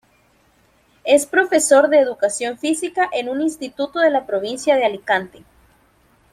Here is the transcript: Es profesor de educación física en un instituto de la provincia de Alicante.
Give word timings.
Es 1.03 1.27
profesor 1.27 1.87
de 1.89 1.99
educación 1.99 2.57
física 2.57 3.07
en 3.13 3.29
un 3.29 3.39
instituto 3.39 3.99
de 3.99 4.09
la 4.09 4.25
provincia 4.25 4.75
de 4.75 4.83
Alicante. 4.85 5.45